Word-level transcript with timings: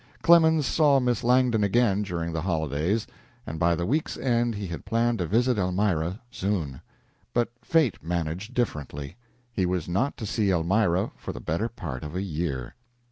Clemens 0.23 0.65
saw 0.65 0.99
Miss 0.99 1.23
Langdon 1.23 1.63
again 1.63 2.01
during 2.01 2.33
the 2.33 2.41
holidays, 2.41 3.05
and 3.45 3.59
by 3.59 3.75
the 3.75 3.85
week's 3.85 4.17
end 4.17 4.55
he 4.55 4.65
had 4.65 4.83
planned 4.83 5.19
to 5.19 5.27
visit 5.27 5.59
Elmira 5.59 6.19
soon. 6.31 6.81
But 7.35 7.51
fate 7.61 8.03
managed 8.03 8.55
differently. 8.55 9.15
He 9.53 9.67
was 9.67 9.87
not 9.87 10.17
to 10.17 10.25
see 10.25 10.49
Elmira 10.49 11.11
for 11.17 11.31
the 11.33 11.39
better 11.39 11.69
part 11.69 12.03
of 12.03 12.15
a 12.15 12.23
year. 12.23 12.73